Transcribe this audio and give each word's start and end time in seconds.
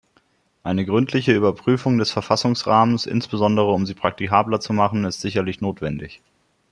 Eine 0.63 0.83
gründliche 0.83 1.31
Überprüfung 1.33 1.99
des 1.99 2.09
Verfassungsrahmens, 2.09 3.05
insbesondere 3.05 3.71
um 3.71 3.85
sie 3.85 3.93
praktikabler 3.93 4.59
zu 4.59 4.73
machen, 4.73 5.03
ist 5.05 5.21
sicherlich 5.21 5.61
notwendig. 5.61 6.23